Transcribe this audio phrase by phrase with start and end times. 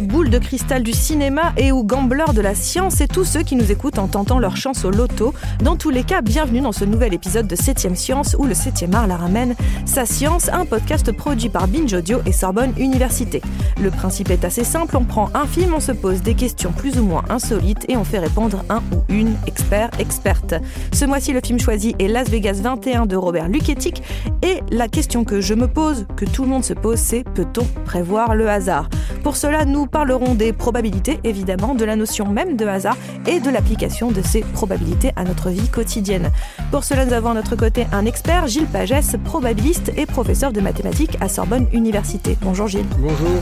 [0.00, 3.56] Boules de cristal du cinéma et ou gambleurs de la science et tous ceux qui
[3.56, 5.34] nous écoutent en tentant leur chance au loto.
[5.62, 8.94] Dans tous les cas, bienvenue dans ce nouvel épisode de 7ème Science où le 7ème
[8.94, 9.54] art la ramène.
[9.86, 13.42] Sa Science, un podcast produit par Binge Audio et Sorbonne Université.
[13.80, 16.98] Le principe est assez simple, on prend un film, on se pose des questions plus
[16.98, 20.54] ou moins insolites et on fait répondre un ou une expert, experte.
[20.92, 24.02] Ce mois-ci, le film choisi est Las Vegas 21 de Robert Luketic
[24.42, 27.64] et la question que je me pose, que tout le monde se pose, c'est peut-on
[27.84, 28.88] prévoir le hasard?
[29.22, 33.50] Pour cela, nous parlerons des probabilités, évidemment, de la notion même de hasard et de
[33.50, 36.30] l'application de ces probabilités à notre vie quotidienne.
[36.70, 40.60] Pour cela, nous avons à notre côté un expert, Gilles Pagès, probabiliste et professeur de
[40.60, 42.36] mathématiques à Sorbonne Université.
[42.42, 42.86] Bonjour Gilles.
[42.98, 43.40] Bonjour.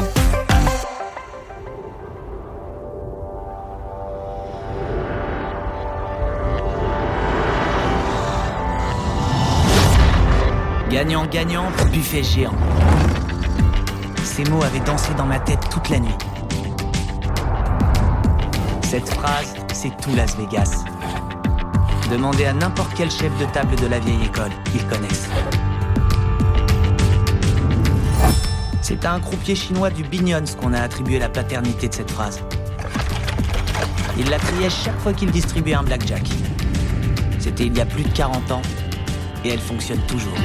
[10.90, 12.54] Gagnant, gagnant, buffet géant.
[14.36, 16.14] Ces mots avaient dansé dans ma tête toute la nuit.
[18.82, 20.84] Cette phrase, c'est tout Las Vegas.
[22.10, 25.30] Demandez à n'importe quel chef de table de la vieille école, ils connaissent.
[28.82, 32.42] C'est à un croupier chinois du Bignons qu'on a attribué la paternité de cette phrase.
[34.18, 36.28] Il la criait chaque fois qu'il distribuait un blackjack.
[37.38, 38.62] C'était il y a plus de 40 ans
[39.46, 40.36] et elle fonctionne toujours.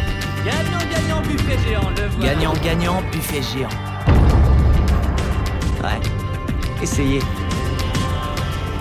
[0.43, 2.33] Gagnant, gagnant, buffet géant, le voilà.
[2.33, 3.69] Gagnant, gagnant, buffet géant.
[5.83, 5.99] Ouais,
[6.81, 7.19] essayez.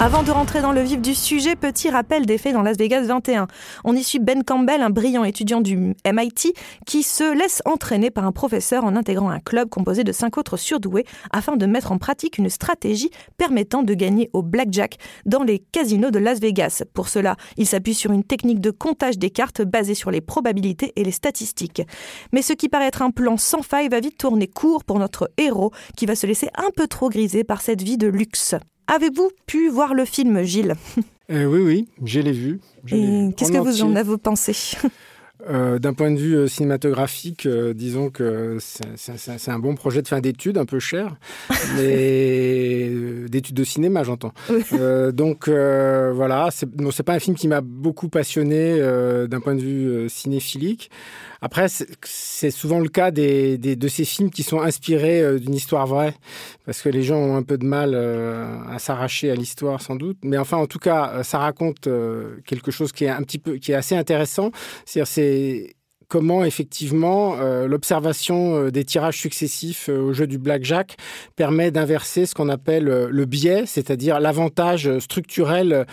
[0.02, 3.02] Avant de rentrer dans le vif du sujet, petit rappel des faits dans Las Vegas
[3.02, 3.48] 21.
[3.84, 6.54] On y suit Ben Campbell, un brillant étudiant du MIT,
[6.86, 10.56] qui se laisse entraîner par un professeur en intégrant un club composé de cinq autres
[10.56, 15.58] surdoués afin de mettre en pratique une stratégie permettant de gagner au blackjack dans les
[15.58, 16.82] casinos de Las Vegas.
[16.94, 20.94] Pour cela, il s'appuie sur une technique de comptage des cartes basée sur les probabilités
[20.96, 21.82] et les statistiques.
[22.32, 25.30] Mais ce qui paraît être un plan sans faille va vite tourner court pour notre
[25.36, 28.54] héros qui va se laisser un peu trop griser par cette vie de luxe.
[28.92, 30.74] Avez-vous pu voir le film, Gilles?
[31.30, 32.60] Euh, Oui, oui, je l'ai vu.
[32.88, 34.52] Qu'est-ce que vous en avez pensé?
[35.48, 40.08] Euh, D'un point de vue euh, cinématographique, euh, disons que c'est un bon projet de
[40.08, 41.16] fin d'études, un peu cher,
[41.76, 42.90] mais
[43.28, 44.32] d'études de cinéma, j'entends.
[45.12, 48.78] donc voilà, c'est pas un film qui m'a beaucoup passionné
[49.28, 50.90] d'un point de vue cinéphilique.
[51.42, 51.68] Après,
[52.02, 56.12] c'est souvent le cas des, des, de ces films qui sont inspirés d'une histoire vraie,
[56.66, 60.18] parce que les gens ont un peu de mal à s'arracher à l'histoire, sans doute.
[60.22, 61.88] Mais enfin, en tout cas, ça raconte
[62.44, 64.50] quelque chose qui est un petit peu, qui est assez intéressant.
[64.84, 65.76] C'est-à-dire, c'est et
[66.10, 70.96] comment effectivement euh, l'observation euh, des tirages successifs euh, au jeu du blackjack
[71.36, 75.86] permet d'inverser ce qu'on appelle le biais, c'est-à-dire l'avantage structurel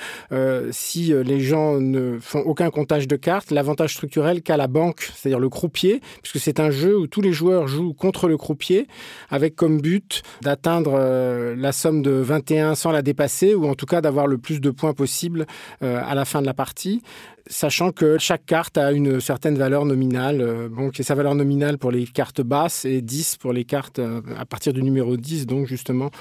[0.72, 5.40] si les gens ne font aucun comptage de cartes, l'avantage structurel qu'a la banque, c'est-à-dire
[5.40, 8.88] le croupier, puisque c'est un jeu où tous les joueurs jouent contre le croupier
[9.30, 10.98] avec comme but d'atteindre
[11.56, 14.72] la somme de 21 sans la dépasser ou en tout cas d'avoir le plus de
[14.72, 15.46] points possible
[15.82, 17.02] à la fin de la partie
[17.50, 20.07] sachant que chaque carte a une certaine valeur nominale.
[20.16, 23.66] Euh, bon, qui est sa valeur nominale pour les cartes basses et 10 pour les
[23.66, 26.12] cartes euh, à partir du numéro 10, donc justement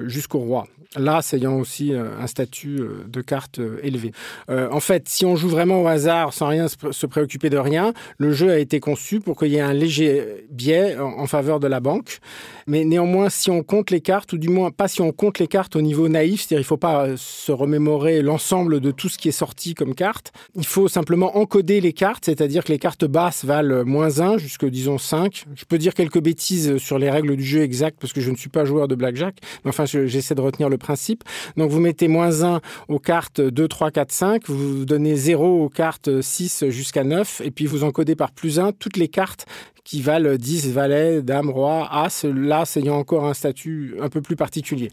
[0.00, 0.66] jusqu'au roi.
[0.96, 4.12] Là, ayant aussi euh, un statut de carte élevé.
[4.48, 8.32] en fait, si on joue vraiment au hasard sans rien se préoccuper de rien, le
[8.32, 11.80] jeu a été conçu pour qu'il y ait un léger biais en faveur de la
[11.80, 12.20] banque.
[12.66, 15.46] Mais néanmoins, si on compte les cartes, ou du moins pas si on compte les
[15.46, 19.18] cartes au niveau naïf, c'est-à-dire il ne faut pas se remémorer l'ensemble de tout ce
[19.18, 23.04] qui est sorti comme carte, il faut simplement encoder les cartes, c'est-à-dire que les cartes
[23.04, 25.46] basses valent moins 1 jusque, disons, 5.
[25.54, 28.36] Je peux dire quelques bêtises sur les règles du jeu exact parce que je ne
[28.36, 31.24] suis pas joueur de blackjack, mais enfin, j'essaie de retenir le principe.
[31.56, 35.68] Donc, vous mettez moins 1 aux cartes 2, 3, 4, 5, vous donnez 0 aux
[35.68, 39.46] cartes 6 jusqu'à 9, et puis vous encodez par plus 1 toutes les cartes
[39.86, 44.34] qui valent 10 valets, dame, roi, as, l'as ayant encore un statut un peu plus
[44.34, 44.90] particulier.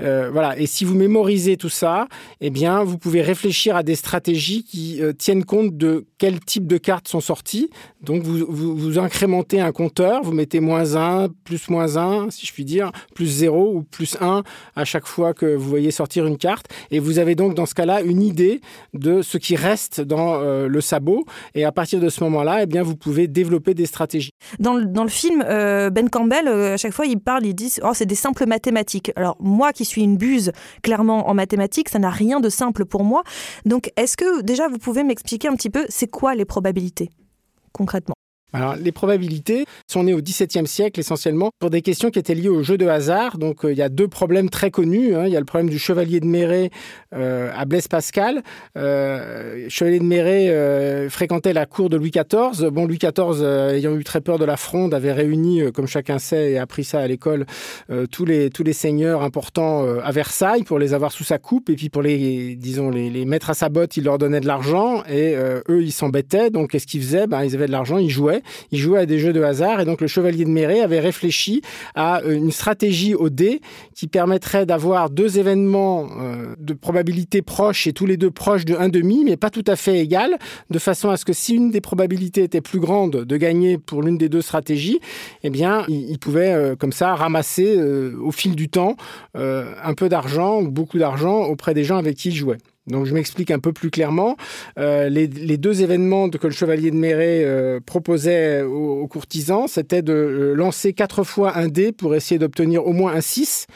[0.00, 0.56] Euh, voilà.
[0.58, 2.06] Et si vous mémorisez tout ça,
[2.40, 6.68] eh bien, vous pouvez réfléchir à des stratégies qui euh, tiennent compte de quel type
[6.68, 7.68] de cartes sont sorties.
[8.00, 12.52] Donc, vous, vous, incrémentez un compteur, vous mettez moins 1, plus moins 1, si je
[12.52, 14.44] puis dire, plus 0 ou plus 1
[14.76, 16.66] à chaque fois que vous voyez sortir une carte.
[16.92, 18.60] Et vous avez donc, dans ce cas-là, une idée
[18.94, 21.24] de ce qui reste dans euh, le sabot.
[21.56, 24.27] Et à partir de ce moment-là, eh bien, vous pouvez développer des stratégies.
[24.58, 27.92] Dans le, film, euh, Ben Campbell, euh, à chaque fois, il parle, il dit oh,
[27.94, 29.12] c'est des simples mathématiques.
[29.16, 30.52] Alors, moi qui suis une buse,
[30.82, 33.22] clairement, en mathématiques, ça n'a rien de simple pour moi.
[33.64, 37.10] Donc, est-ce que déjà, vous pouvez m'expliquer un petit peu, c'est quoi les probabilités,
[37.72, 38.17] concrètement?
[38.54, 42.48] Alors, les probabilités sont nées au XVIIe siècle essentiellement pour des questions qui étaient liées
[42.48, 43.36] au jeu de hasard.
[43.36, 45.14] Donc, euh, il y a deux problèmes très connus.
[45.14, 45.26] Hein.
[45.26, 46.70] Il y a le problème du chevalier de Méret
[47.14, 48.42] euh, à Blaise Pascal.
[48.78, 52.70] Euh, chevalier de Méret euh, fréquentait la cour de Louis XIV.
[52.70, 56.52] Bon, Louis XIV, ayant eu très peur de la fronde, avait réuni, comme chacun sait
[56.52, 57.46] et a appris ça à l'école,
[58.10, 61.76] tous les tous les seigneurs importants à Versailles pour les avoir sous sa coupe et
[61.76, 65.02] puis pour les disons les, les mettre à sa botte, il leur donnait de l'argent
[65.08, 66.50] et eux ils s'embêtaient.
[66.50, 67.26] Donc, qu'est-ce qu'ils faisaient?
[67.26, 68.37] Ben, ils avaient de l'argent, ils jouaient
[68.72, 71.62] il jouait à des jeux de hasard et donc le chevalier de Méret avait réfléchi
[71.94, 73.60] à euh, une stratégie au dé
[73.94, 78.74] qui permettrait d'avoir deux événements euh, de probabilité proches et tous les deux proches de
[78.74, 80.36] 1,5 mais pas tout à fait égales,
[80.70, 84.02] de façon à ce que si une des probabilités était plus grande de gagner pour
[84.02, 85.00] l'une des deux stratégies,
[85.42, 87.78] eh bien, il, pouvait euh, comme ça ramasser
[88.20, 88.96] au fil du temps
[89.34, 92.58] un peu d'argent ou beaucoup d'argent auprès des gens avec qui il jouait.
[92.88, 94.36] Donc je m'explique un peu plus clairement.
[94.78, 100.12] Euh, les, deux événements que le chevalier de Méret euh, proposait aux, courtisans, c'était de
[100.12, 103.66] euh, lancer quatre fois un dé pour essayer d'obtenir au moins un 6,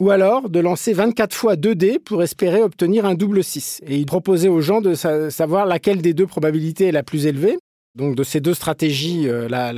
[0.00, 3.82] ou alors de lancer 24 fois 2 dés pour espérer obtenir un double 6.
[3.86, 7.58] Et il proposait aux gens de savoir laquelle des deux probabilités est la plus élevée.
[7.94, 9.72] Donc de ces deux stratégies, la,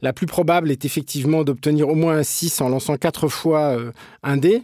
[0.00, 3.76] la, plus probable est effectivement d'obtenir au moins un 6 en lançant quatre fois
[4.22, 4.62] un dé.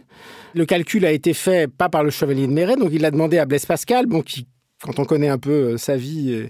[0.53, 3.37] Le calcul a été fait pas par le chevalier de Méret, donc il l'a demandé
[3.37, 4.47] à Blaise Pascal, bon, qui,
[4.81, 6.47] quand on connaît un peu euh, sa vie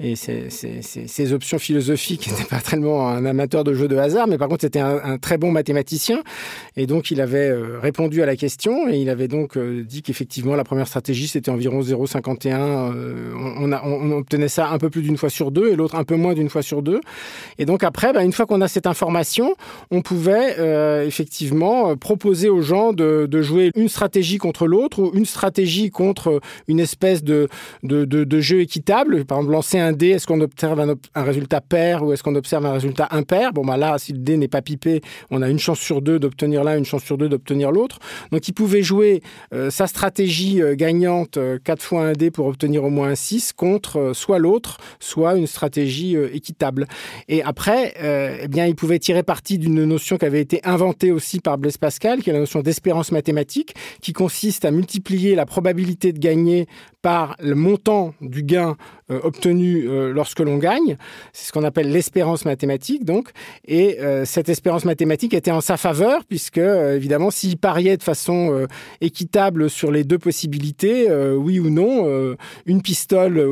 [0.00, 4.48] et ses, options philosophiques n'était pas tellement un amateur de jeux de hasard, mais par
[4.48, 6.22] contre c'était un, très bon mathématicien.
[6.76, 10.02] Et donc il avait euh, répondu à la question et il avait donc euh, dit
[10.02, 12.94] qu'effectivement la première stratégie c'était environ 0,51.
[12.94, 16.14] Euh, on, obtenait ça un peu plus d'une fois sur deux et l'autre un peu
[16.14, 17.00] moins d'une fois sur deux.
[17.58, 19.56] Et donc après, bah, une fois qu'on a cette information,
[19.90, 20.56] on pouvait
[21.06, 26.80] effectivement proposer aux gens de, jouer une stratégie contre l'autre ou une stratégie contre une
[26.80, 27.48] espèce de,
[27.82, 29.24] de jeu équitable.
[29.24, 32.64] Par exemple, lancer un un est-ce qu'on observe un, résultat pair ou est-ce qu'on observe
[32.66, 33.52] un résultat impair?
[33.52, 35.00] Bon, bah là, si le dé n'est pas pipé,
[35.30, 37.98] on a une chance sur deux d'obtenir l'un, une chance sur deux d'obtenir l'autre.
[38.32, 42.46] Donc, il pouvait jouer euh, sa stratégie euh, gagnante 4 euh, fois un dé pour
[42.46, 46.86] obtenir au moins un 6 contre soit l'autre, soit une stratégie équitable.
[47.28, 47.94] Et après,
[48.42, 51.78] eh bien, il pouvait tirer parti d'une notion qui avait été inventée aussi par Blaise
[51.78, 56.66] Pascal, qui est la notion d'espérance mathématique, qui consiste à multiplier la probabilité de gagner
[57.02, 58.76] par le montant du gain
[59.08, 60.96] obtenu euh, lorsque l'on gagne.
[61.32, 63.30] C'est ce qu'on appelle l'espérance mathématique, donc.
[63.66, 68.66] Et euh, cette espérance mathématique était en sa faveur, puisque, évidemment, s'il pariait de façon
[69.00, 72.36] équitable sur les deux possibilités, oui ou non,
[72.66, 73.46] une pistole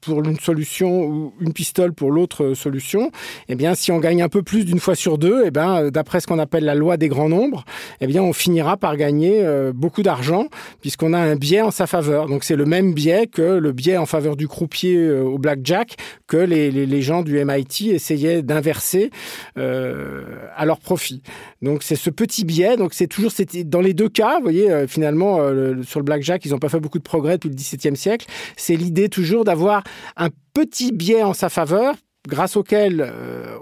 [0.00, 3.10] pour une solution ou une pistole pour l'autre solution,
[3.48, 6.20] eh bien, si on gagne un peu plus d'une fois sur deux, eh bien, d'après
[6.20, 7.64] ce qu'on appelle la loi des grands nombres,
[8.00, 9.44] eh bien, on finira par gagner
[9.74, 10.46] beaucoup d'argent,
[10.80, 12.26] puisqu'on a un biais en sa faveur.
[12.26, 15.96] Donc, c'est le même biais que le biais en faveur du croupier euh, au blackjack
[16.26, 19.10] que les, gens du MIT essayaient d'inverser
[19.58, 20.24] euh,
[20.56, 21.22] à leur profit.
[21.62, 22.76] Donc c'est ce petit biais.
[22.76, 23.30] Donc c'est toujours
[23.64, 25.36] dans les deux cas, vous voyez, euh, finalement
[25.84, 28.26] sur le blackjack, ils n'ont pas fait beaucoup de progrès depuis le XVIIe siècle.
[28.56, 29.84] C'est l'idée toujours d'avoir
[30.16, 31.94] un petit biais en sa faveur
[32.28, 33.08] grâce auquel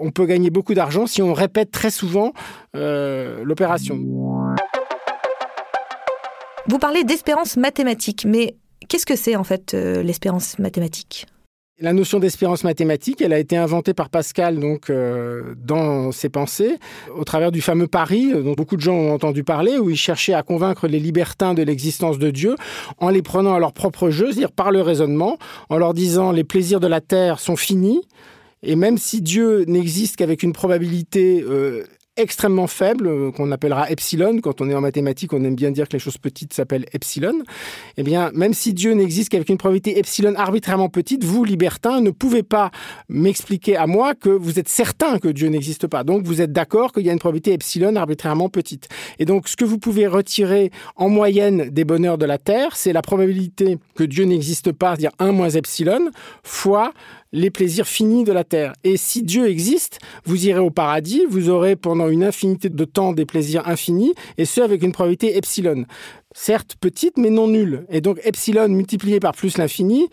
[0.00, 2.32] on peut gagner beaucoup d'argent si on répète très souvent
[2.72, 3.98] l'opération.
[6.66, 8.56] Vous parlez d'espérance mathématique, mais
[8.88, 11.26] qu'est-ce que c'est en fait euh, l'espérance mathématique?
[11.80, 16.78] La notion d'espérance mathématique, elle a été inventée par Pascal donc euh, dans ses pensées
[17.16, 20.34] au travers du fameux pari dont beaucoup de gens ont entendu parler où il cherchait
[20.34, 22.54] à convaincre les libertins de l'existence de Dieu
[22.98, 25.36] en les prenant à leur propre jeu, c'est-à-dire par le raisonnement,
[25.68, 28.02] en leur disant les plaisirs de la terre sont finis
[28.62, 31.84] et même si Dieu n'existe qu'avec une probabilité euh,
[32.16, 34.40] extrêmement faible, euh, qu'on appellera epsilon.
[34.40, 37.42] Quand on est en mathématiques, on aime bien dire que les choses petites s'appellent epsilon.
[37.96, 42.10] Eh bien, même si Dieu n'existe qu'avec une probabilité epsilon arbitrairement petite, vous, libertins, ne
[42.10, 42.70] pouvez pas
[43.08, 46.04] m'expliquer à moi que vous êtes certain que Dieu n'existe pas.
[46.04, 48.88] Donc, vous êtes d'accord qu'il y a une probabilité epsilon arbitrairement petite.
[49.18, 52.92] Et donc, ce que vous pouvez retirer en moyenne des bonheurs de la Terre, c'est
[52.92, 56.10] la probabilité que Dieu n'existe pas, c'est-à-dire 1 moins epsilon,
[56.42, 56.92] fois
[57.34, 58.72] les plaisirs finis de la terre.
[58.84, 63.12] Et si Dieu existe, vous irez au paradis, vous aurez pendant une infinité de temps
[63.12, 65.84] des plaisirs infinis, et ce avec une probabilité epsilon.
[66.32, 67.86] Certes petite, mais non nulle.
[67.90, 70.08] Et donc epsilon multiplié par plus l'infini,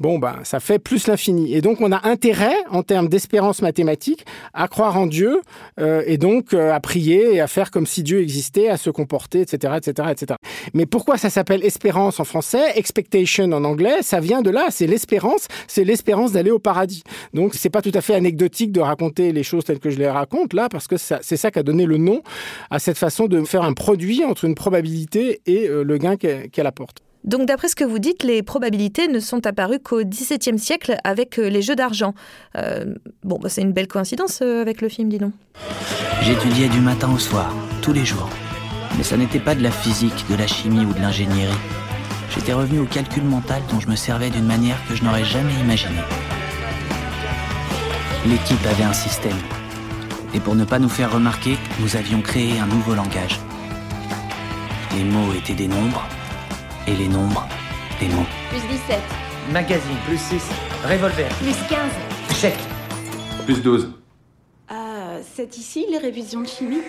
[0.00, 1.54] bon, ben, ça fait plus l'infini.
[1.54, 5.40] Et donc, on a intérêt, en termes d'espérance mathématique, à croire en Dieu,
[5.80, 8.90] euh, et donc euh, à prier et à faire comme si Dieu existait, à se
[8.90, 10.34] comporter, etc., etc., etc.
[10.74, 14.86] Mais pourquoi ça s'appelle espérance en français, expectation en anglais Ça vient de là, c'est
[14.86, 17.02] l'espérance, c'est l'espérance d'aller au paradis.
[17.32, 20.08] Donc, c'est pas tout à fait anecdotique de raconter les choses telles que je les
[20.08, 22.22] raconte là, parce que c'est ça qui a donné le nom
[22.70, 26.66] à cette façon de faire un produit entre une probabilité et euh, le gain qu'elle
[26.66, 27.03] apporte.
[27.24, 31.38] Donc d'après ce que vous dites, les probabilités ne sont apparues qu'au XVIIe siècle avec
[31.38, 32.14] les jeux d'argent.
[33.24, 35.32] bon, bah, c'est une belle coïncidence avec le film, dis donc.
[36.22, 37.52] J'étudiais du matin au soir,
[37.82, 38.28] tous les jours.
[38.96, 41.52] Mais ça n'était pas de la physique, de la chimie ou de l'ingénierie.
[42.34, 45.54] J'étais revenu au calcul mental dont je me servais d'une manière que je n'aurais jamais
[45.60, 46.02] imaginée.
[48.26, 49.36] L'équipe avait un système.
[50.32, 53.38] Et pour ne pas nous faire remarquer, nous avions créé un nouveau langage.
[54.96, 56.06] Les mots étaient des nombres,
[56.86, 57.46] et les nombres,
[58.00, 58.26] des mots.
[58.50, 58.98] Plus 17.
[59.52, 60.42] Magazine, plus 6.
[60.84, 61.28] Revolver.
[61.40, 61.78] Plus 15.
[62.36, 62.58] Chèque.
[63.44, 63.92] Plus 12.
[64.70, 66.82] Euh, c'est ici les révisions de chimie?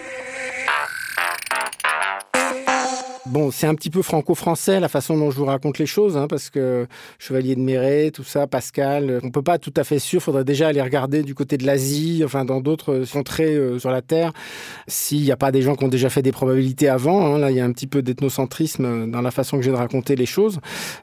[3.28, 6.28] Bon, c'est un petit peu franco-français la façon dont je vous raconte les choses, hein,
[6.28, 6.86] parce que
[7.18, 10.22] Chevalier de Méret, tout ça, Pascal, on peut pas tout à fait sûr.
[10.22, 14.04] Faudrait déjà aller regarder du côté de l'Asie, enfin dans d'autres contrées euh, sur la
[14.04, 14.32] Terre,
[14.88, 17.26] s'il n'y a pas des gens qui ont déjà fait des probabilités avant.
[17.26, 17.40] Hein.
[17.40, 20.16] là, il y a un petit peu d'ethnocentrisme dans la façon que j'ai de raconter
[20.16, 20.60] les choses,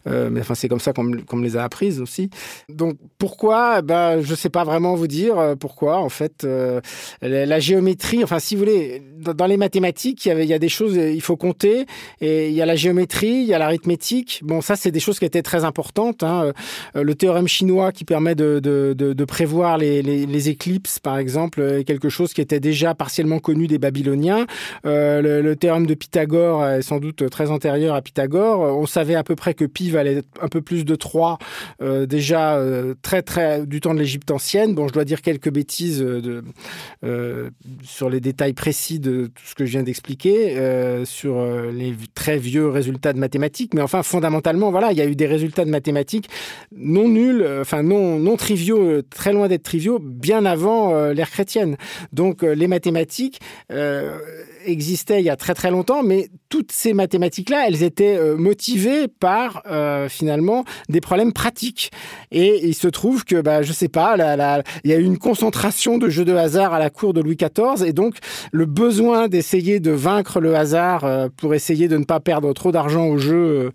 [0.06, 2.30] euh, mais enfin c'est comme ça qu'on me, les a apprises aussi.
[2.68, 3.78] Donc pourquoi?
[3.80, 5.98] Eh Ben je sais pas vraiment vous dire euh, pourquoi.
[5.98, 6.46] En fait,
[7.20, 10.60] la, géométrie, enfin si vous voulez, dans, les mathématiques, il y, avait, il y a
[10.60, 11.86] des choses, il faut compter.
[12.20, 14.40] Et il y a la géométrie, il y a l'arithmétique.
[14.44, 16.22] Bon, ça, c'est des choses qui étaient très importantes.
[16.22, 16.52] Hein.
[16.96, 22.32] Euh, le théorème chinois qui permet de, prévoir les, éclipses, par exemple, est quelque chose
[22.32, 24.46] qui était déjà partiellement connu des Babyloniens.
[24.86, 28.60] Euh, le, théorème de Pythagore est sans doute très antérieur à Pythagore.
[28.60, 31.38] On savait à peu près que pi valait un peu plus de 3
[31.82, 32.58] euh, déjà
[33.02, 34.74] très très du temps de l'Égypte ancienne.
[34.74, 36.04] Bon, je dois dire quelques bêtises
[37.84, 42.68] sur les détails précis de tout ce que je viens d'expliquer sur les très vieux
[42.68, 46.28] résultats de mathématiques, mais enfin fondamentalement, voilà, il y a eu des résultats de mathématiques
[46.76, 51.12] non nuls, euh, enfin non non triviaux, euh, très loin d'être triviaux, bien avant euh,
[51.12, 51.76] l'ère chrétienne.
[52.12, 53.40] Donc les mathématiques
[54.64, 59.62] existaient il y a très très longtemps, mais toutes ces mathématiques-là, elles étaient motivées par
[60.10, 61.90] finalement des problèmes pratiques.
[62.30, 64.16] Et il se trouve que, bah, je sais pas,
[64.84, 67.36] il y a eu une concentration de jeux de hasard à la cour de Louis
[67.36, 68.16] XIV, et donc
[68.52, 71.06] le besoin d'essayer de vaincre le hasard
[71.38, 73.70] pour essayer de ne pas perdre trop d'argent au jeu euh,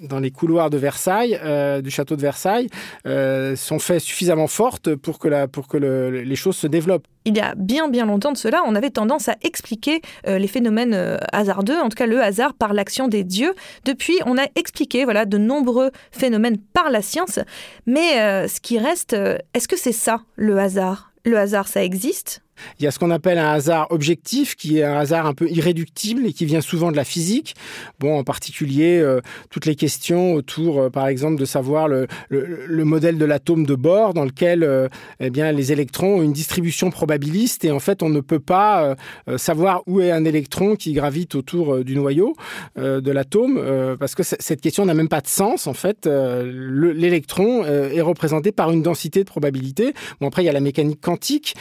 [0.00, 2.68] dans les couloirs de Versailles, euh, du château de Versailles,
[3.06, 7.06] euh, sont faits suffisamment fortes pour que, la, pour que les choses se développent.
[7.26, 11.18] Il y a bien bien longtemps de cela, on avait tendance à expliquer les phénomènes
[11.32, 13.54] hasardeux, en tout cas le hasard par l'action des dieux.
[13.84, 17.38] Depuis, on a expliqué voilà de nombreux phénomènes par la science,
[17.86, 19.14] mais ce qui reste,
[19.54, 21.12] est-ce que c'est ça le hasard?
[21.24, 22.42] Le hasard, ça existe?
[22.78, 25.48] Il y a ce qu'on appelle un hasard objectif, qui est un hasard un peu
[25.50, 27.54] irréductible et qui vient souvent de la physique.
[27.98, 32.84] Bon, en particulier, euh, toutes les questions autour, euh, par exemple, de savoir le, le,
[32.84, 34.88] modèle de l'atome de Bohr, dans lequel euh,
[35.20, 38.96] eh bien, les électrons ont une distribution probabiliste et en fait, on ne peut pas
[39.36, 42.34] savoir où est un électron qui gravite autour du noyau
[42.76, 45.66] de l'atome, parce que cette question n'a même pas de sens.
[45.66, 49.94] En fait, l'électron est représenté par une densité de probabilité.
[50.20, 51.54] Bon, après, il y a la mécanique quantique.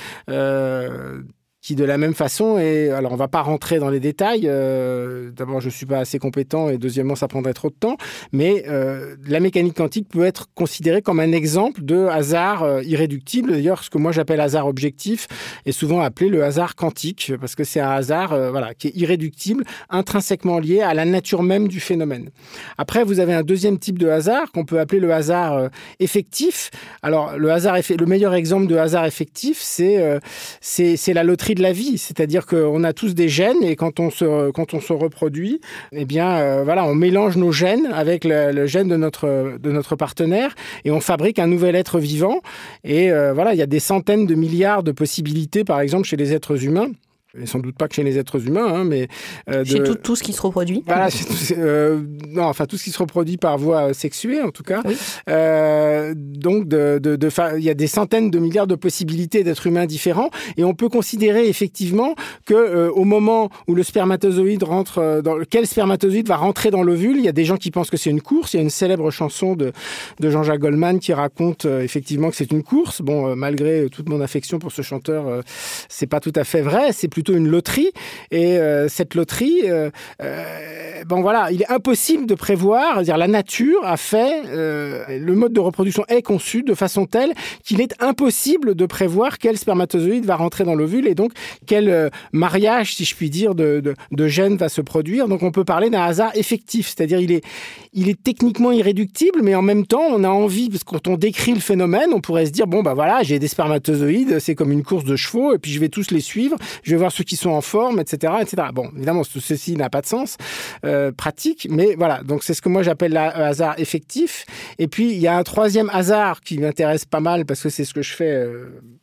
[0.90, 1.22] uh,
[1.62, 4.44] qui de la même façon et alors on va pas rentrer dans les détails.
[4.46, 7.98] Euh, d'abord, je suis pas assez compétent et deuxièmement, ça prendrait trop de temps.
[8.32, 13.52] Mais euh, la mécanique quantique peut être considérée comme un exemple de hasard euh, irréductible.
[13.52, 15.28] D'ailleurs, ce que moi j'appelle hasard objectif
[15.66, 19.66] est souvent appelé le hasard quantique parce que c'est un hasard voilà qui est irréductible,
[19.90, 22.30] intrinsèquement lié à la nature même du phénomène.
[22.78, 26.72] Après, vous avez un deuxième type de hasard qu'on peut appeler le hasard effectif.
[27.02, 30.20] Alors, le hasard le meilleur exemple de hasard effectif, c'est
[30.62, 34.10] c'est la loterie de la vie, c'est-à-dire qu'on a tous des gènes et quand on
[34.10, 38.66] se, quand on se reproduit, eh bien, euh, voilà, on mélange nos gènes avec le,
[38.66, 42.42] gène de notre, de notre partenaire et on fabrique un nouvel être vivant.
[42.84, 46.18] Et euh, voilà, il y a des centaines de milliards de possibilités, par exemple, chez
[46.18, 46.90] les êtres humains
[47.38, 49.08] et sans doute pas que chez les êtres humains, hein, mais
[49.50, 50.84] euh, chez tout, tout, ce qui se reproduit.
[50.88, 51.10] Voilà,
[51.52, 54.82] euh, non, enfin tout ce qui se reproduit par voie sexuée en tout cas.
[55.30, 59.68] Euh, donc, de, de, de il y a des centaines de milliards de possibilités d'êtres
[59.68, 64.98] humains différents, et on peut considérer effectivement que euh, au moment où le spermatozoïde rentre,
[64.98, 67.92] euh, dans quel spermatozoïde va rentrer dans l'ovule, il y a des gens qui pensent
[67.92, 68.54] que c'est une course.
[68.54, 69.72] Il y a une célèbre chanson de,
[70.20, 73.02] de Jean-Jacques Goldman qui raconte effectivement que c'est une course.
[73.02, 75.44] Bon, malgré toute mon affection pour ce chanteur,
[75.90, 76.92] c'est pas tout à fait vrai.
[76.92, 77.92] C'est plutôt une loterie.
[78.32, 79.90] Et euh, cette loterie, euh,
[80.22, 83.04] euh, voilà, il est impossible de prévoir.
[83.04, 87.34] Dire la nature a fait, le mode de reproduction est conçu de façon telle
[87.66, 91.34] qu'il est impossible de prévoir quel spermatozoïde va rentrer dans l'ovule et donc
[91.66, 95.28] quel mariage, si je puis dire, de, de, gènes va se produire.
[95.28, 97.44] Donc on peut parler d'un hasard effectif, c'est-à-dire il est,
[97.92, 101.18] il est techniquement irréductible, mais en même temps on a envie, parce que quand on
[101.18, 104.72] décrit le phénomène, on pourrait se dire bon bah voilà, j'ai des spermatozoïdes, c'est comme
[104.72, 107.12] une course de chevaux, et puis je vais tous les suivre, je vais voir savoir
[107.12, 108.68] ceux qui sont en forme, etc., etc.
[108.74, 110.38] Bon, évidemment, tout ceci n'a pas de sens
[111.18, 112.22] pratique, mais voilà.
[112.24, 114.46] Donc c'est ce que moi j'appelle le hasard effectif.
[114.78, 117.86] Et puis il y a un troisième hasard qui m'intéresse pas mal parce que c'est
[117.86, 118.48] ce que je fais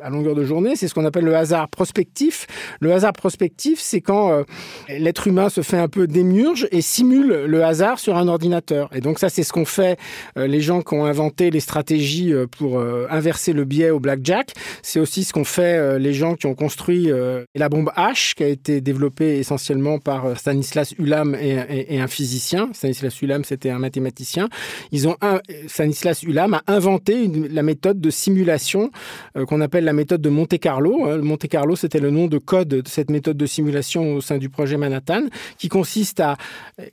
[0.01, 0.77] à longueur de journée.
[0.77, 2.47] C'est ce qu'on appelle le hasard prospectif.
[2.81, 4.45] Le hasard prospectif, c'est quand
[4.89, 8.89] l'être humain se fait un peu démiurge et simule le hasard sur un ordinateur.
[8.95, 9.99] Et donc ça, c'est ce qu'ont fait
[10.37, 14.53] les gens qui ont inventé les stratégies pour inverser le biais au blackjack.
[14.83, 17.11] C'est aussi ce qu'ont fait les gens qui ont construit
[17.55, 22.71] la bombe H, qui a été développée essentiellement par Stanislas Ulam et, un physicien.
[22.73, 24.49] Stanislas Ulam, c'était un mathématicien.
[24.93, 28.91] Ils ont un, Stanislas Ulam a inventé la méthode de simulation
[29.47, 31.07] qu'on appelle la méthode de Monte Carlo.
[31.07, 31.19] Hein.
[31.19, 34.49] Monte Carlo, c'était le nom de code de cette méthode de simulation au sein du
[34.49, 35.23] projet Manhattan,
[35.59, 36.37] qui consiste à,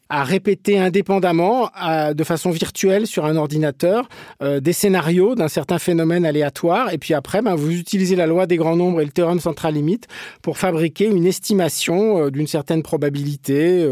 [0.10, 1.70] à répéter indépendamment,
[2.14, 4.08] de façon virtuelle sur un ordinateur,
[4.42, 6.94] des scénarios d'un certain phénomène aléatoire.
[6.94, 9.74] Et puis après, ben, vous utilisez la loi des grands nombres et le théorème central
[9.74, 10.08] limite
[10.42, 13.88] pour fabriquer une estimation d'une certaine probabilité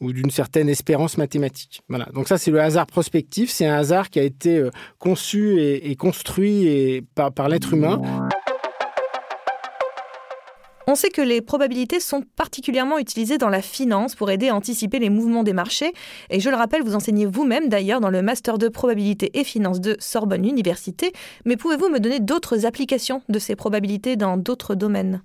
[0.00, 1.80] ou d'une certaine espérance mathématique.
[1.88, 2.06] Voilà.
[2.14, 3.50] Donc ça, c'est le hasard prospectif.
[3.50, 4.68] C'est un hasard qui a été
[4.98, 8.00] conçu et, construit par l'être humain.
[10.90, 14.98] On sait que les probabilités sont particulièrement utilisées dans la finance pour aider à anticiper
[14.98, 15.92] les mouvements des marchés.
[16.30, 19.82] Et je le rappelle, vous enseignez vous-même d'ailleurs dans le Master de probabilité et finance
[19.82, 21.12] de Sorbonne Université.
[21.44, 25.20] Mais pouvez-vous me donner d'autres applications de ces probabilités dans d'autres domaines?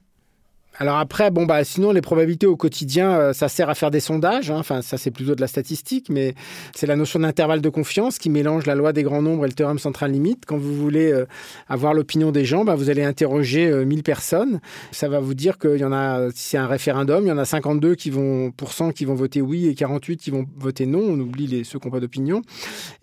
[0.79, 3.99] Alors après, bon bah sinon les probabilités au quotidien, euh, ça sert à faire des
[3.99, 4.49] sondages.
[4.49, 4.57] Hein.
[4.57, 6.33] Enfin, ça c'est plutôt de la statistique, mais
[6.75, 9.53] c'est la notion d'intervalle de confiance qui mélange la loi des grands nombres et le
[9.53, 10.45] théorème central limite.
[10.47, 11.25] Quand vous voulez euh,
[11.69, 14.59] avoir l'opinion des gens, bah, vous allez interroger 1000 euh, personnes.
[14.91, 17.37] Ça va vous dire qu'il y en a, si c'est un référendum, il y en
[17.37, 18.51] a 52 qui vont
[18.95, 21.01] qui vont voter oui et 48 qui vont voter non.
[21.01, 22.41] On oublie les, ceux qui n'ont pas d'opinion.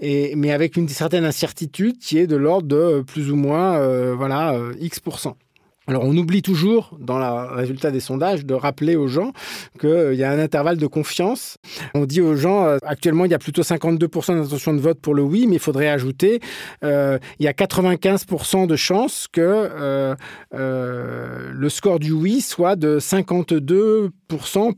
[0.00, 3.78] Et mais avec une certaine incertitude qui est de l'ordre de plus ou moins
[4.14, 5.00] voilà x
[5.90, 9.32] alors on oublie toujours dans le résultat des sondages de rappeler aux gens
[9.80, 11.56] qu'il y a un intervalle de confiance.
[11.94, 15.14] On dit aux gens, euh, actuellement il y a plutôt 52% d'intention de vote pour
[15.14, 16.38] le oui, mais il faudrait ajouter,
[16.85, 20.14] euh, il y a 95% de chances que euh,
[20.52, 24.11] le score du oui soit de 52%,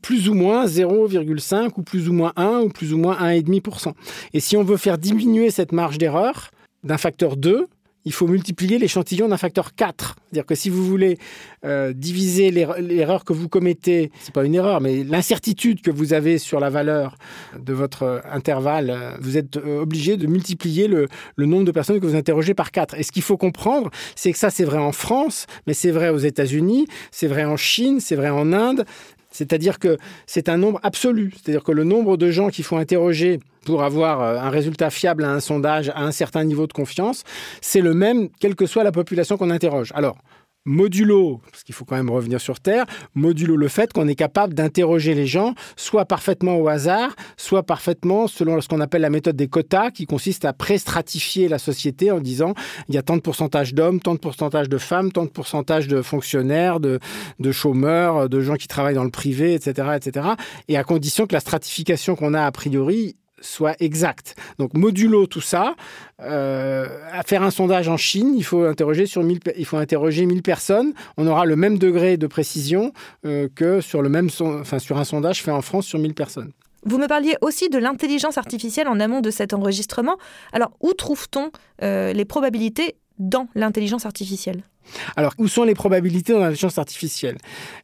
[0.01, 3.93] plus ou moins 0,5 ou plus ou moins 1 ou plus ou moins 1,5%.
[4.33, 6.53] Et si on veut faire diminuer cette marge d'erreur
[6.85, 7.67] d'un facteur 2,
[8.05, 10.17] il faut multiplier l'échantillon d'un facteur 4.
[10.25, 11.19] C'est-à-dire que si vous voulez
[11.65, 16.39] euh, diviser l'erreur que vous commettez, c'est pas une erreur, mais l'incertitude que vous avez
[16.39, 17.17] sur la valeur
[17.59, 22.01] de votre intervalle, euh, vous êtes euh, obligé de multiplier le, le, nombre de personnes
[22.01, 22.99] que vous interrogez par 4.
[22.99, 26.09] Et ce qu'il faut comprendre, c'est que ça, c'est vrai en France, mais c'est vrai
[26.09, 28.85] aux États-Unis, c'est vrai en Chine, c'est vrai en Inde.
[29.31, 31.33] C'est-à-dire que c'est un nombre absolu.
[31.35, 35.25] C'est-à-dire que le nombre de gens qu'il faut interroger pour avoir euh, un résultat fiable
[35.25, 37.25] à un sondage à un certain niveau de confiance,
[37.61, 39.93] c'est le même quelle que soit la population qu'on interroge.
[39.95, 40.17] Alors,
[40.65, 44.55] modulo, parce qu'il faut quand même revenir sur Terre, modulo le fait qu'on est capable
[44.55, 49.37] d'interroger les gens, soit parfaitement au hasard, soit parfaitement selon ce qu'on appelle la méthode
[49.37, 52.55] des quotas, qui consiste à pré-stratifier la société en disant
[52.89, 55.89] il y a tant de pourcentage d'hommes, tant de pourcentage de femmes, tant de pourcentage
[55.89, 57.01] de fonctionnaires, de,
[57.41, 60.29] de chômeurs, de gens qui travaillent dans le privé, etc., etc.
[60.69, 64.37] Et à condition que la stratification qu'on a a priori soit exact.
[64.59, 65.75] Donc modulo tout ça,
[66.21, 70.25] euh, à faire un sondage en Chine, il faut interroger sur 1000 il faut interroger
[70.25, 72.93] 1000 personnes, on aura le même degré de précision
[73.27, 76.53] euh, que sur le même enfin sur un sondage fait en France sur 1000 personnes.
[76.85, 80.17] Vous me parliez aussi de l'intelligence artificielle en amont de cet enregistrement.
[80.53, 81.53] Alors, où trouve-t-on
[81.83, 84.65] euh, les probabilités dans l'intelligence artificielle?
[85.17, 87.39] Alors, où sont les probabilités dans l'intelligence artificielle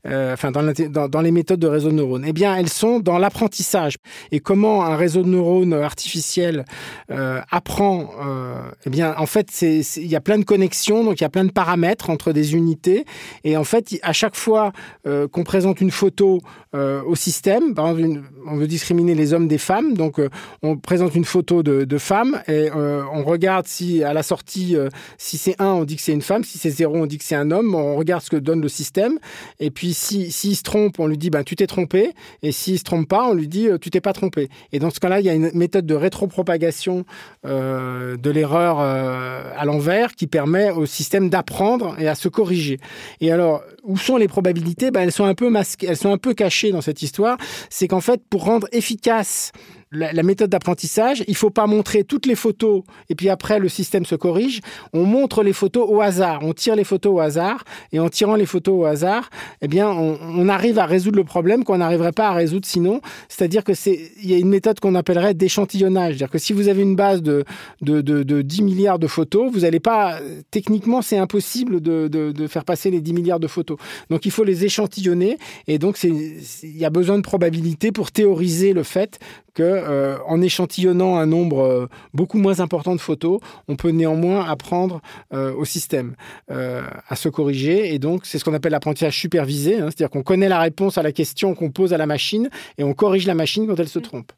[0.06, 2.24] euh, Enfin, dans, les méthodes de réseau de neurones?
[2.26, 3.96] Eh bien, elles sont dans l'apprentissage.
[4.32, 6.64] Et comment un réseau de neurones artificiel
[7.11, 11.24] euh, apprend euh, Eh bien, en fait, il y a plein de connexions, donc il
[11.24, 13.04] y a plein de paramètres entre des unités.
[13.44, 14.72] Et en fait, à chaque fois
[15.04, 16.40] qu'on présente une photo
[16.72, 20.20] au système, on veut discriminer les hommes des femmes, donc
[20.62, 24.76] on présente une photo de, de femme et on regarde si à la sortie,
[25.16, 27.24] si c'est 1, on dit que c'est une femme, si c'est 0, on dit que
[27.24, 29.18] c'est un homme, on regarde ce que donne le système,
[29.61, 32.79] et puis s'il si, se trompe, on lui dit ben, tu t'es trompé, et s'il
[32.79, 34.48] se trompe pas, on lui dit euh, tu t'es pas trompé.
[34.72, 37.05] Et dans ce cas-là, il y a une méthode de rétropropagation
[37.46, 42.79] euh, de l'erreur euh, à l'envers qui permet au système d'apprendre et à se corriger.
[43.20, 44.90] Et alors, où sont les probabilités?
[44.90, 47.38] Ben, Elles sont un peu masquées, elles sont un peu cachées dans cette histoire.
[47.70, 49.53] C'est qu'en fait, pour rendre efficace
[49.90, 54.05] la, méthode d'apprentissage, il faut pas montrer toutes les photos et puis après le système
[54.05, 54.61] se corrige.
[54.92, 58.35] On montre les photos au hasard, on tire les photos au hasard et en tirant
[58.35, 59.31] les photos au hasard,
[59.62, 63.01] eh bien, on, arrive à résoudre le problème qu'on n'arriverait pas à résoudre sinon.
[63.29, 66.14] C'est-à-dire que c'est, il y a une méthode qu'on appellerait d'échantillonnage.
[66.14, 67.44] C'est-à-dire que si vous avez une base de,
[67.83, 70.18] de, de, 10 milliards de photos, vous n'allez pas,
[70.51, 73.79] techniquement, c'est impossible de, de, faire passer les 10 milliards de photos.
[74.09, 78.72] Donc, il faut les échantillonner et donc, il y a besoin de probabilité pour théoriser
[78.72, 79.18] le fait
[79.55, 84.44] que euh, en échantillonnant un nombre euh, beaucoup moins important de photos, on peut néanmoins
[84.48, 85.00] apprendre
[85.32, 86.14] euh, au système
[86.48, 87.94] à se corriger.
[87.94, 89.86] Et donc, c'est ce qu'on appelle l'apprentissage supervisé, hein.
[89.86, 92.94] c'est-à-dire qu'on connaît la réponse à la question qu'on pose à la machine et on
[92.94, 94.32] corrige la machine quand elle se trompe.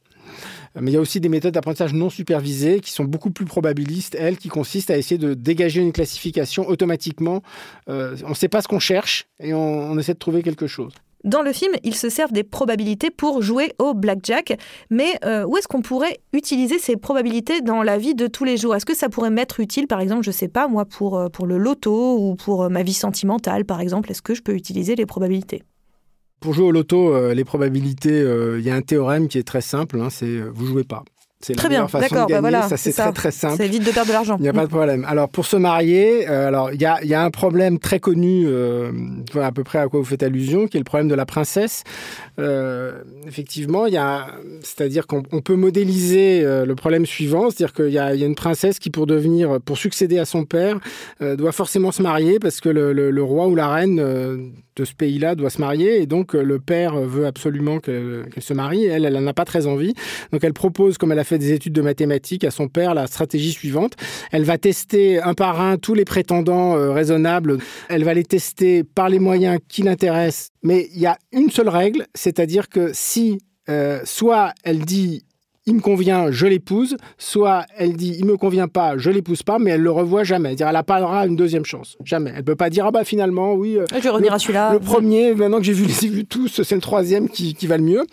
[0.78, 4.16] Mais il y a aussi des méthodes d'apprentissage non supervisées qui sont beaucoup plus probabilistes,
[4.18, 7.42] elles, qui consistent à essayer de dégager une classification automatiquement.
[7.88, 10.92] on ne sait pas ce qu'on cherche et on essaie de trouver quelque chose.
[11.24, 15.56] Dans le film, ils se servent des probabilités pour jouer au blackjack, mais euh, où
[15.58, 18.74] est-ce qu'on pourrait utiliser ces probabilités dans la vie de tous les jours?
[18.74, 21.46] Est-ce que ça pourrait m'être utile, par exemple, je sais pas, moi, pour, euh, pour
[21.46, 24.10] le loto ou pour euh, ma vie sentimentale, par exemple?
[24.10, 25.62] Est-ce que je peux utiliser les probabilités?
[26.40, 28.24] Pour jouer au loto, les probabilités,
[28.56, 31.04] il y a un théorème qui est très simple, hein, c'est vous jouez pas.
[31.42, 32.26] C'est très bien, d'accord.
[32.28, 33.54] Bah voilà, ça c'est très très simple.
[33.56, 34.36] C'est vite de perdre de l'argent.
[34.38, 35.06] Il n'y a pas de problème.
[35.08, 38.44] Alors pour se marier, euh, alors il y a, y a, un problème très connu,
[38.46, 38.92] euh,
[39.40, 41.82] à peu près à quoi vous faites allusion, qui est le problème de la princesse.
[42.38, 44.26] Euh, effectivement, il y a,
[44.60, 48.90] c'est-à-dire qu'on peut modéliser le problème suivant, c'est-à-dire qu'il y, y, a une princesse qui
[48.90, 50.78] pour devenir, pour succéder à son père,
[51.20, 53.96] doit forcément se marier parce que le, le, le roi ou la reine
[54.76, 58.84] de ce pays-là doit se marier et donc le père veut absolument qu'elle se marie.
[58.84, 59.94] Elle, elle n'en a pas très envie,
[60.32, 63.06] donc elle propose, comme elle a fait des études de mathématiques à son père la
[63.06, 63.94] stratégie suivante.
[64.32, 67.58] Elle va tester un par un tous les prétendants euh, raisonnables.
[67.88, 70.50] Elle va les tester par les moyens qui l'intéressent.
[70.62, 73.38] Mais il y a une seule règle, c'est-à-dire que si
[73.68, 75.24] euh, soit elle dit
[75.66, 79.58] il me convient, je l'épouse, soit elle dit il me convient pas, je l'épouse pas,
[79.58, 80.54] mais elle le revoit jamais.
[80.54, 82.32] dire elle n'a pas une deuxième chance, jamais.
[82.34, 83.76] Elle peut pas dire ah bah finalement oui.
[83.76, 84.72] Euh, je vais revenir à celui-là.
[84.72, 88.06] Le premier, maintenant que j'ai vu tous, c'est le troisième qui, qui, va le mieux.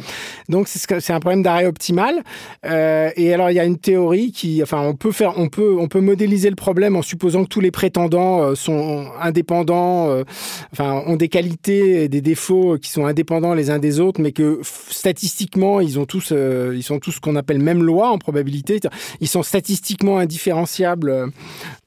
[0.49, 2.21] Donc c'est un problème d'arrêt optimal.
[2.65, 5.77] Euh, et alors il y a une théorie qui, enfin on peut faire, on peut,
[5.79, 10.23] on peut modéliser le problème en supposant que tous les prétendants euh, sont indépendants, euh,
[10.73, 14.33] enfin ont des qualités et des défauts qui sont indépendants les uns des autres, mais
[14.33, 18.79] que statistiquement ils ont tous, ils sont tous ce qu'on appelle même loi en probabilité.
[19.21, 21.27] Ils sont statistiquement indifférenciables euh,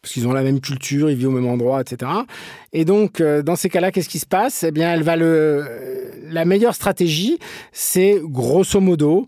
[0.00, 2.10] parce qu'ils ont la même culture, ils vivent au même endroit, etc.
[2.72, 4.64] Et donc, euh, dans ces cas-là, qu'est-ce qui se passe?
[4.64, 5.26] Eh bien, elle va le.
[5.26, 7.40] Euh, la meilleure stratégie,
[7.72, 9.26] c'est grosso modo,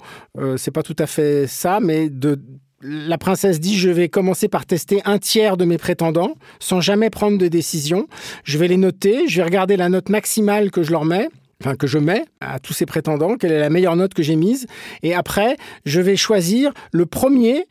[0.57, 2.39] c'est pas tout à fait ça, mais de
[2.81, 7.11] la princesse dit je vais commencer par tester un tiers de mes prétendants sans jamais
[7.11, 8.07] prendre de décision.
[8.45, 11.29] Je vais les noter, je vais regarder la note maximale que je leur mets
[11.63, 14.37] enfin que je mets à tous ces prétendants, quelle est la meilleure note que j'ai
[14.37, 14.67] mise,
[15.03, 17.67] et après je vais choisir le premier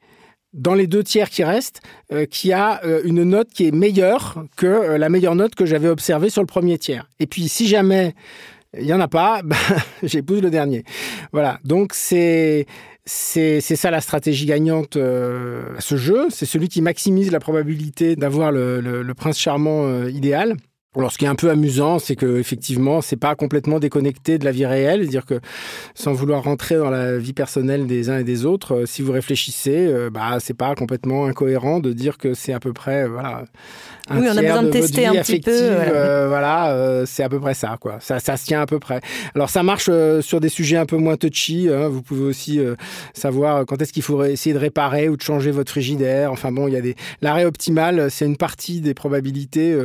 [0.54, 4.44] dans les deux tiers qui restent, euh, qui a euh, une note qui est meilleure
[4.58, 7.08] que euh, la meilleure note que j'avais observée sur le premier tiers.
[7.20, 8.14] Et puis si jamais
[8.78, 9.56] il n'y en a pas, ben,
[10.04, 10.84] j'épouse le dernier.
[11.32, 12.66] Voilà, donc c'est
[13.06, 16.28] ça la stratégie gagnante à ce jeu.
[16.30, 20.56] C'est celui qui maximise la probabilité d'avoir le, prince charmant idéal.
[20.98, 24.44] Alors, ce qui est un peu amusant, c'est que effectivement, c'est pas complètement déconnecté de
[24.44, 25.40] la vie réelle, c'est-à-dire que
[25.96, 29.14] sans vouloir rentrer dans la vie personnelle des uns et des autres, euh, si vous
[29.14, 33.08] réfléchissez, euh, bah c'est pas complètement incohérent de dire que c'est à peu près euh,
[33.08, 33.46] voilà
[34.10, 35.70] un oui, on a besoin de, tester un petit peu.
[36.28, 38.00] voilà, c'est à peu près ça quoi.
[38.02, 39.00] Ça, ça se tient à peu près.
[39.36, 41.70] Alors ça marche sur des sujets un peu moins touchy.
[41.70, 41.88] Hein.
[41.88, 42.60] Vous pouvez aussi
[43.14, 46.34] savoir quand est-ce qu'il faut essayer de réparer ou de changer votre frigidaire.
[46.34, 49.78] Enfin bon, il y a des l'arrêt optimal, c'est une partie des probabilités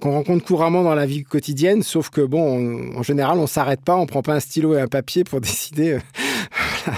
[0.00, 3.96] qu'on rencontre couramment dans la vie quotidienne, sauf que bon, en général, on s'arrête pas,
[3.96, 5.94] on prend pas un stylo et un papier pour décider.
[5.94, 6.92] Euh,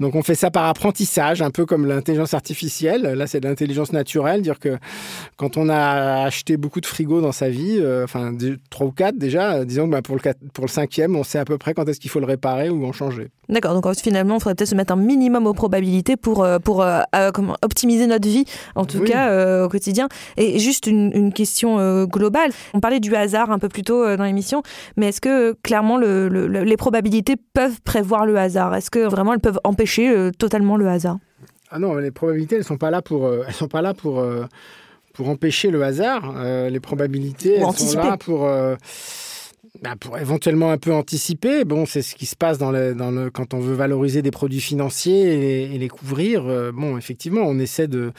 [0.00, 3.02] Donc on fait ça par apprentissage, un peu comme l'intelligence artificielle.
[3.02, 4.76] Là, c'est de l'intelligence naturelle, dire que
[5.36, 8.32] quand on a acheté beaucoup de frigos dans sa vie, euh, enfin
[8.70, 11.44] trois ou quatre déjà, disons que bah, pour, le, pour le cinquième, on sait à
[11.44, 13.28] peu près quand est-ce qu'il faut le réparer ou en changer.
[13.48, 16.82] D'accord, donc finalement, il faudrait peut-être se mettre un minimum aux probabilités pour, euh, pour
[16.82, 17.02] euh,
[17.32, 20.08] comment, optimiser notre vie, en tout cas au quotidien.
[20.36, 24.62] Et juste une, question globale, on parlait du hasard un peu plus tôt dans l'émission,
[24.96, 28.74] mais est-ce que clairement le, les probabilités peuvent prévoir le hasard?
[28.74, 31.18] Est-ce que vraiment elles peuvent empêcher euh, totalement le hasard
[31.70, 34.20] Ah non, les probabilités, elles sont pas là pour, euh, elles sont pas là pour,
[34.20, 34.44] euh,
[35.12, 36.34] pour empêcher le hasard.
[36.70, 38.48] les probabilités, elles sont là pour
[39.82, 43.10] bah, pour éventuellement un peu anticiper, bon, c'est ce qui se passe dans le, dans
[43.10, 46.72] le, quand on veut valoriser des produits financiers et, les couvrir.
[46.72, 48.12] bon, effectivement, on essaie de.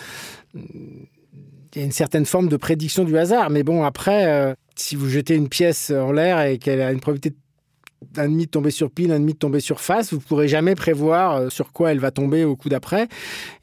[0.53, 5.07] Il y a une certaine forme de prédiction du hasard, mais bon, après, si vous
[5.07, 7.35] jetez une pièce en l'air et qu'elle a une probabilité
[8.17, 10.11] un demi de tomber sur pile, un demi de tomber sur face.
[10.11, 13.07] Vous ne pourrez jamais prévoir euh, sur quoi elle va tomber au coup d'après.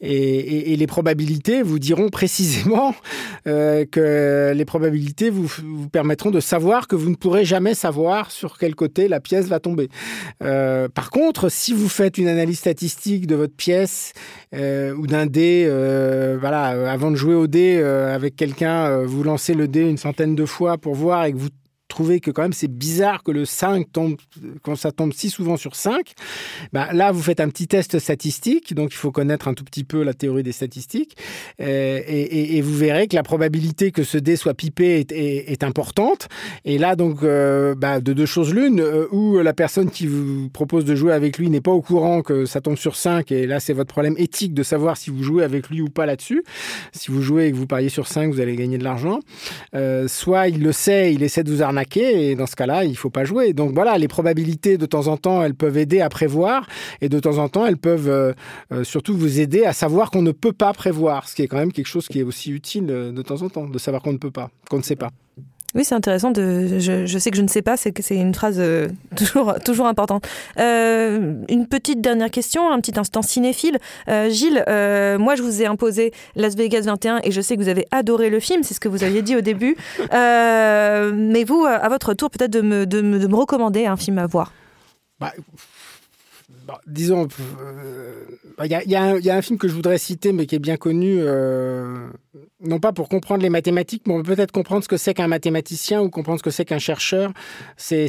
[0.00, 2.94] Et, les probabilités vous diront précisément
[3.46, 8.30] euh, que les probabilités vous, vous, permettront de savoir que vous ne pourrez jamais savoir
[8.30, 9.88] sur quel côté la pièce va tomber.
[10.42, 14.12] Euh, par contre, si vous faites une analyse statistique de votre pièce
[14.52, 15.66] ou d'un dé,
[16.40, 20.44] voilà, avant de jouer au dé avec quelqu'un, vous lancez le dé une centaine de
[20.44, 21.48] fois pour voir et que vous
[21.92, 24.16] trouver que quand même c'est bizarre que le 5 tombe,
[24.62, 26.14] quand ça tombe si souvent sur 5,
[26.72, 29.84] bah, là vous faites un petit test statistique, donc il faut connaître un tout petit
[29.84, 31.16] peu la théorie des statistiques,
[31.60, 36.28] euh, et, vous verrez que la probabilité que ce dé soit pipé est, importante.
[36.64, 40.48] Et là donc euh, bah, de deux choses l'une, euh, ou la personne qui vous
[40.48, 43.46] propose de jouer avec lui n'est pas au courant que ça tombe sur 5, et
[43.46, 46.42] là c'est votre problème éthique de savoir si vous jouez avec lui ou pas là-dessus.
[46.92, 49.20] Si vous jouez et que vous pariez sur 5, vous allez gagner de l'argent.
[50.06, 52.96] soit il le sait, il essaie de vous arnaquer et dans ce cas-là, il ne
[52.96, 53.52] faut pas jouer.
[53.52, 56.66] Donc voilà, les probabilités de temps en temps, elles peuvent aider à prévoir
[57.00, 58.32] et de temps en temps, elles peuvent euh,
[58.72, 61.58] euh, surtout vous aider à savoir qu'on ne peut pas prévoir, ce qui est quand
[61.58, 64.12] même quelque chose qui est aussi utile euh, de temps en temps, de savoir qu'on
[64.12, 65.10] ne peut pas, qu'on ne sait pas.
[65.74, 66.30] Oui, c'est intéressant.
[66.30, 69.54] De, je, sais que je ne sais pas, c'est que c'est une phrase euh, toujours,
[69.64, 70.26] toujours importante.
[70.58, 73.78] Euh, une petite dernière question, un petit instant cinéphile.
[74.08, 74.64] Euh, Gilles,
[75.18, 78.28] moi, je vous ai imposé Las Vegas 21 et je sais que vous avez adoré
[78.28, 79.76] le film, c'est ce que vous aviez dit au début.
[80.12, 84.18] mais vous, à votre tour, peut-être de me, de, me, de me recommander un film
[84.18, 84.52] à voir.
[85.20, 85.32] Bah,
[86.66, 87.28] bah, disons,
[88.62, 91.20] il y, y, a un film que je voudrais citer, mais qui est bien connu,
[92.60, 96.08] non pas pour comprendre les mathématiques, mais peut-être comprendre ce que c'est qu'un mathématicien ou
[96.08, 97.32] comprendre ce que c'est qu'un chercheur.
[97.76, 98.06] C'est,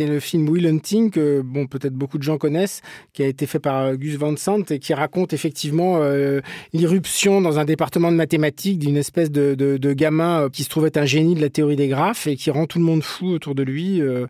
[0.00, 2.82] le film Will Hunting, que bon, peut-être beaucoup de gens connaissent,
[3.14, 6.40] qui a été fait par Gus Van Sant et qui raconte effectivement euh,
[6.74, 10.98] l'irruption dans un département de mathématiques d'une espèce de, de, gamin euh, qui se trouvait
[10.98, 13.54] un génie de la théorie des graphes et qui rend tout le monde fou autour
[13.54, 14.26] de lui euh,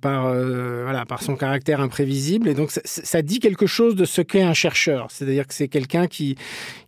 [0.00, 2.48] par, voilà, par son caractère imprévisible.
[2.48, 5.06] Et donc ça dit quelque chose de ce qu'est un chercheur.
[5.10, 6.36] C'est-à-dire que c'est quelqu'un qui,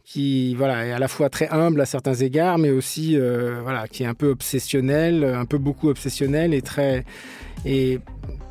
[0.05, 3.88] qui voilà, est à la fois très humble à certains égards, mais aussi euh, voilà,
[3.88, 7.05] qui est un peu obsessionnel, un peu beaucoup obsessionnel et très
[7.64, 8.01] et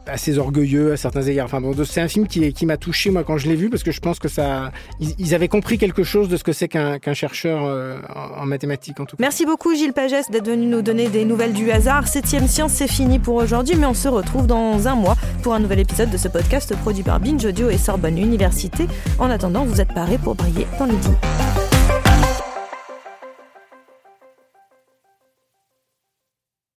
[0.07, 1.45] assez orgueilleux à certains égards.
[1.45, 3.83] Enfin bon, c'est un film qui, qui m'a touché moi quand je l'ai vu parce
[3.83, 7.13] que je pense que ça, ils, avaient compris quelque chose de ce que c'est qu'un
[7.13, 9.21] chercheur euh, en, mathématiques en tout cas.
[9.21, 12.07] Merci beaucoup Gilles Pagès d'être venu nous donner des nouvelles du hasard.
[12.07, 15.59] Septième science, c'est fini pour aujourd'hui, mais on se retrouve dans un mois pour un
[15.59, 18.87] nouvel épisode de ce podcast produit par Binge Audio et Sorbonne Université.
[19.19, 21.60] En attendant, vous êtes parés pour briller dans dîners.